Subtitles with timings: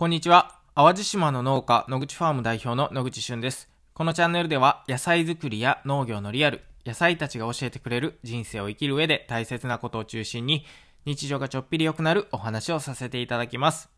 [0.00, 0.58] こんにちは。
[0.74, 3.68] 淡路島の農家、野口ファーム代表の野口俊です。
[3.92, 10.64] このチャンネルでは、野菜作りや農業のリアル、野菜たちが教えてくれる人生を生きる上で大切なことを中心に、
[11.04, 13.90] 日常がちょっぴり良くなるお話をさせていただきます。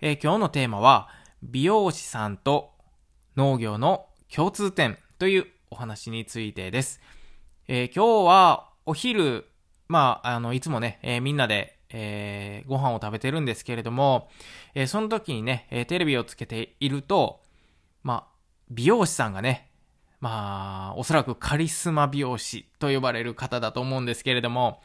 [0.00, 1.10] えー、今日のテーマは、
[1.42, 2.70] 美容師さんと
[3.36, 6.98] 農業の共通点というお話についてです。
[7.68, 9.44] えー、今日はお昼、
[9.86, 14.28] まあ、あの、いつもね、えー、みんなでえー、ご飯を食べてるんですけれども、
[14.78, 17.40] え、その時にね、え、テレビをつけていると、
[18.02, 18.36] まあ、
[18.70, 19.70] 美容師さんがね、
[20.20, 24.82] まあ、おそらくカリスマ美容師と呼ばれる方だと思うんですけれども、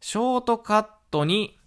[0.00, 1.58] ショートカットに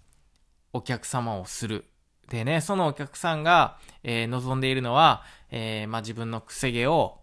[0.71, 1.83] お客様をする。
[2.29, 7.19] でね、そのお客さんが、えー、望んでいるのは、えー、まあ、自分のくせ毛を、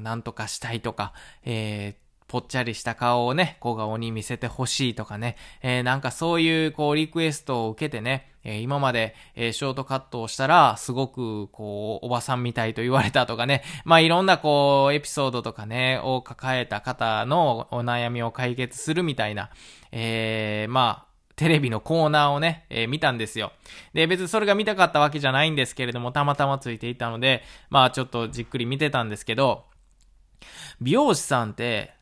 [0.00, 1.12] なんとかしたいとか、
[1.44, 19.50] えー、ぽっちゃりした顔をね、小顔に見せてほしいとかね、え、なんかそういうこうリクエストを受けてね、えー、今まで、えー、ショートカットをしたら、すごくこう、おばさんみたいと言われたとかね、 まあいろんなこう、エピソードとかね、を抱えた方のお悩みを解決するみたいな、
[19.92, 23.52] えー、まあ、テレビのコーナーをね、えー、見たんですよ。
[23.92, 29.64] で、別にそれが見たかったわけじゃないんですけれども、たまたまついていたので、まあちょっとじっくり見てたんですけど、
[30.80, 31.94] 美容師さんって、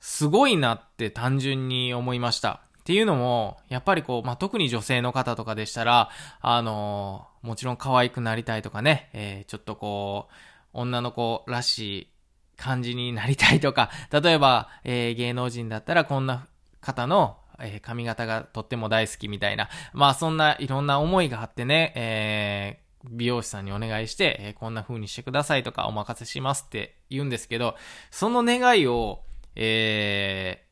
[0.00, 2.60] すごいなって単純に思いました。
[2.82, 10.34] っていうのも、やっぱりこう、まあ、特に女性の方とかでしたら、あのー、もちろん可愛くなりたいとかね、えー、ちょっとこう、
[10.72, 12.08] 女の子らしい
[12.56, 16.48] 感じになりたいとか、 例えば、えー、芸能人だったらこんな
[16.80, 27.76] 方の、え髪型がとっても大好きみたいな、まあそんないろんな思いがあってね、え美容師さんにお願いして、えこんな風にしてくださいとかお任せしますって言うんですけど、
[28.10, 29.22] その願いを、
[29.54, 30.71] えー、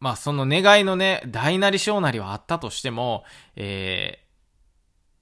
[0.00, 3.24] まあその願いのね、大なり小なりはあったとしても、
[3.56, 4.18] え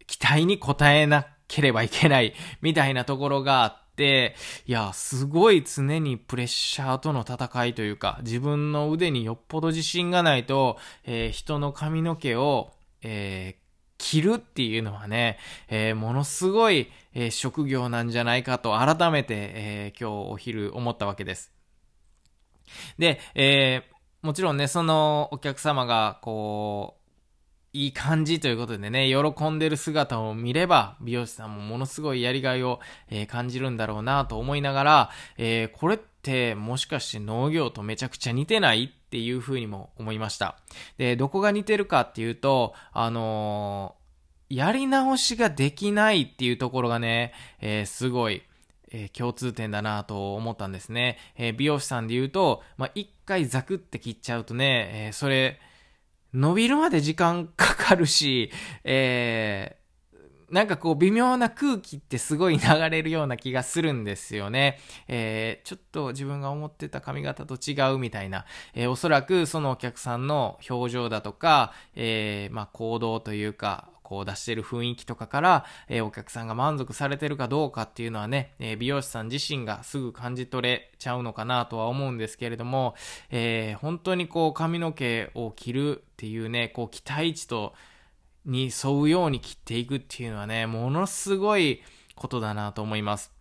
[0.01, 4.35] ー、期待に応えなければいけないみたいなところがあって、
[4.67, 13.67] いや、すごい常にプレッシャーとの戦いというか、自分の腕によっぽど自信がないと、えー、人の髪の毛を、えー、
[13.99, 21.53] 切るっていうのはね、えー、ものすごい、えー、職業なんじゃないかと改めて、えー、今日お昼思ったわけです。
[22.99, 23.96] で、えー、
[24.27, 27.07] もちろんね、そのお客様が、こう、
[27.73, 40.59] いい感じということでね、喜んでる姿を見れば、美容師さんもものすごいやりがいを、えー、感じるんだろうなと思いながら、えー、これってもしかして農業とめちゃくちゃ似てないっていうふうにも思いました。
[40.99, 48.43] で、どこが似てるかっていうと、あのー、やり直しができないっていうところがね、えすごい、
[48.91, 51.19] え、共通点だなと思ったんですね。
[51.37, 55.61] え、美容師さんで言うと、まあ、一回ザクって切っちゃうとね、えー、それ、
[56.33, 58.51] 伸びるまで時間かかるし、
[58.85, 64.79] えー、なんかこう微妙な空気ってすごい流れるような気がするんですよね。
[65.09, 68.45] えー、ちょっと自分が思ってた髪型と違うみたいな、
[68.75, 82.95] えー、おそらくそのお客さんの表情だとか、え、まあ行動というか、こう出してる雰囲気とかから、えー、お客さんが満足されてるかどうかっていうのはね、えー、美容師さん自身がすぐ感じ取れちゃうのかなとは思うんですけれども、
[83.31, 87.75] えー、本当にこう髪の毛を切るっていうね、こう期待値と、
[88.45, 91.83] に沿うように切っていくっていうのはね、ものすごい
[92.15, 93.36] ことだなと思います。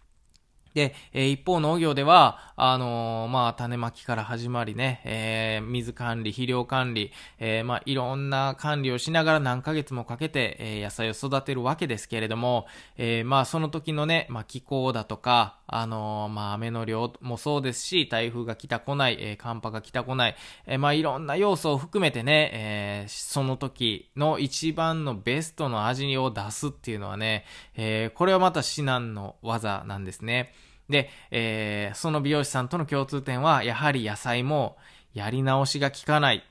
[0.76, 20.36] で、え、一方農業では、あのー、まあ、種まきから始まりね、えー、水管理、肥料管理、えまあ、いろんな管理をしながら何ヶ月もかけて、え野菜を育てるわけですけれども、えまあ、その時のね、まあ、気候だとか、あのまあ、雨の量もそうですし、台風が来た来ない、え寒波が来た来ない、
[20.66, 30.52] えまあ、いろんな要素を含めてね、えその時の一番のベストの味を出すっていうのはね、えこれはまた至難の技なんですね。
[30.90, 34.78] で、えー、その美容師さんとの共通点は、やはり野菜も
[35.14, 36.44] やり直しが効かない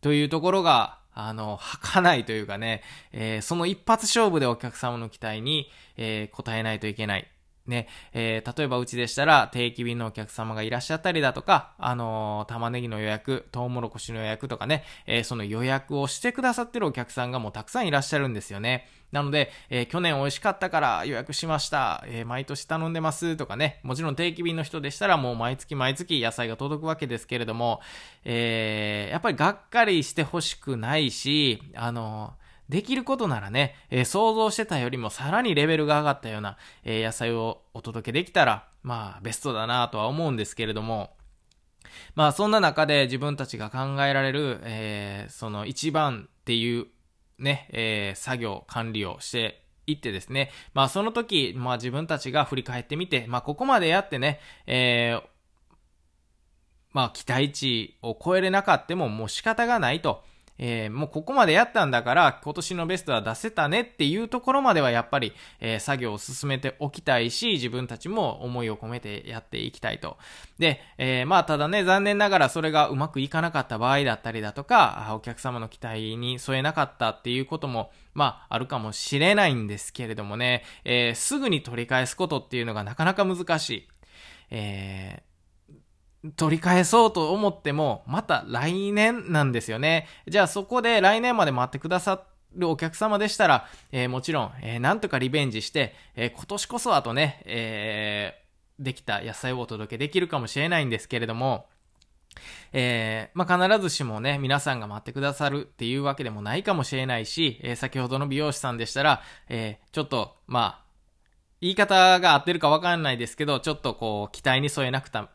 [0.00, 7.26] というところが、あの、吐かないというかね、えー、その一発勝負でお客様の期待に、えー、応えないといけない。
[7.66, 18.88] ね、えー、例えばうちでしたら定期便のお客様がいらっしゃったりだとか、あのー、玉ねぎの予約、トウモロコシの予約とかね、えー、その予約をしてくださってるお客さんがもうたくさんいらっしゃるんですよね。
[19.12, 27.80] なので、えー、去年美味しかったから予約しました、え毎年頼んでますとかね、もちろん定期便の人でしたらもう毎月毎月野菜が届くわけですけれども、
[28.24, 32.34] えやっぱりがっかりしてほしくないし、あの
[32.70, 41.10] できることならね、えー、想像してたよりもさらにレベルが上がったような、えー、野菜をお届けできたら、まあ、ベストだなとは思うんですけれども、
[42.14, 46.86] まあ、そんな中で自分たちが考えられる、えー、その一番っていう
[47.40, 55.18] ね、え、作業、管理をして行ってですね、まあその時、まあ自分たちが振り返ってみて、まあここまでやってね、え、
[56.92, 60.22] まあ期待値を超えれなかってももう仕方がないと。
[60.62, 70.18] えー、もうここまでやったんだから今年のベストは出せたねっていうところまではやっぱり、えー、作業を進めておきたいし、自分たちも思いを込めてやっていきたいと。
[70.58, 83.88] で、えー、まあただね、残念ながらそれがうまくいかなかった場合だったりだとか、お客様の期待に添えなかったっていうことも、まああるかもしれないんですけれどもね、えすぐに取り返すことっていうのがなかなか難しい。
[84.50, 85.29] えー
[86.36, 90.06] 取り返そうと思っても、また来年なんですよね。
[90.28, 92.24] じゃあそこで来年まで待ってくださ
[92.54, 98.44] るお客様でしたら、えー、もちろん、えー、なんとかリベンジして、えー、今年こそはとね、え
[98.80, 101.66] できた野菜をお届けできるかもしれないんですけれども、
[102.72, 110.84] えー、まあ、必ずしもね、皆さんが待ってくださるっていうわけでもないかもしれないし、えー、先ほどの美容師さんでしたら、えー、ちょっと、まあ、
[111.60, 115.28] 言い方が合ってるかわかんないですけど、ちょっとこう、期待に添えなくた、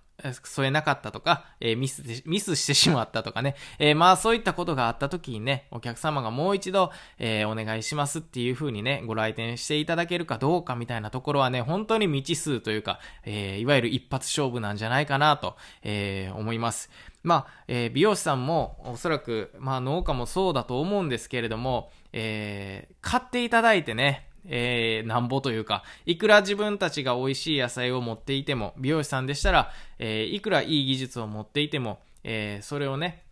[0.44, 16.90] 添えなかったとか、えー、ミスミスしてしまったとかね、えー、まあそういったことがあった時にね、お客様がもう一度、えー、お願いしますっていう風にね、ご来店していただけるかどうかみたいなところはね、本当に未知数というか、えいわゆる一発勝負なんじゃないかなと、え思います。
[17.24, 33.24] まあ、え美容師さんもおそらく、まあ農家もそうだと思うんですけれども、え買っていただいてね、えー、なんぼというか、いくら自分たちが美味しい野菜を持っていても、美容師さんでしたら、えー、いくらいい技術を持っていても、えー、それをね、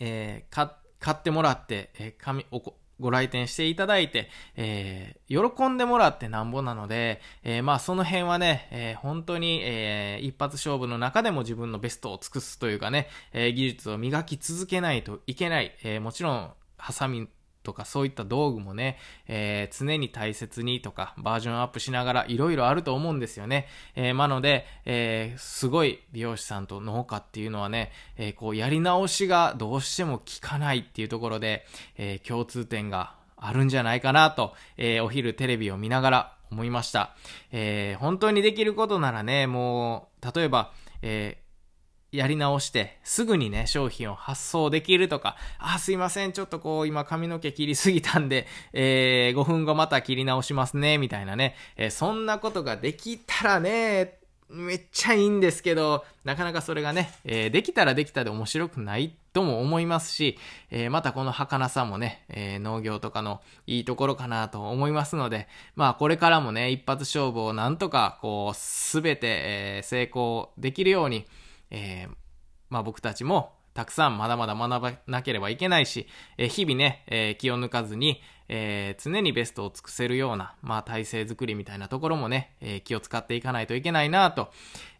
[0.00, 0.70] えー、
[1.00, 15.76] 買ってもらって、えー、紙おご来店していただいて、えー、喜んでもらってなんぼなので、えー、まあその辺はね、えー、本当に、えー、一発勝負の中でも自分のベストを尽くすというかね、えー、技術を磨き続けないといけない。
[15.84, 17.28] えー、もちろん、ハサミ
[17.68, 23.68] とかそういった道具もね、えー、常に大切にとかバージョンアップしながらいろいろあると思うんですよね。
[23.94, 31.66] えー、なので、えー、すごい美容師さんと農家っていうのはね、え、こうやり直しがどうしても効かないっていうところで、
[31.98, 37.14] え、共通点があるんじゃないかなと、え、お昼テレビを見ながら思いました。
[37.52, 40.72] え、本当にできることならね、もう、例えば、
[41.02, 41.47] えー
[42.10, 54.18] やり直して、すぐにね、商品を発送できるとか、あ、すいません、ちょっとこう、今髪の毛切りすぎたんで、えー、5分後また切り直しますね、みたいなね、えー、そんなことができたらね、
[54.50, 60.38] めっちゃいいんですけど、なかなかそれがね、えー、できたらできたで面白くないとも思いますし、
[60.70, 71.26] えー、またこの儚さもね、えー、農業とかのいいところかなと思いますので、まあこれからもね、一発勝負をなんとかこう、すべて、え成功できるように、
[71.70, 72.14] えー、
[72.70, 84.50] まあ僕たちもたくさんまだまだ学ばなければいけないし、え、日々ね、え、気を抜かずに、えー、常にベストを尽くせるような、まあ体制づくりみたいなところもね、え気を使っていかないといけないなと、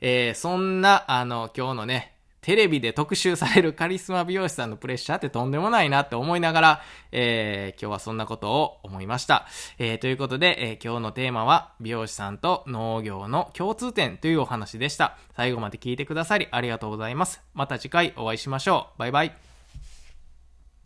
[0.01, 2.18] えそんな、あの、今日のね、
[2.49, 9.47] テレビで特集されるカリスマ美容師さんのプレッシャーってとんでもないなって思いながら、えー、今日はそんなことを思いました。
[9.79, 15.19] えー、ということで、えー、今日のテーマは美容師さんと農業の共通点というお話でした。
[15.37, 17.43] 最後まで聞いてくださりありがとうございます。
[17.53, 18.99] また次回お会いしましょう。
[18.99, 19.48] バイバイ。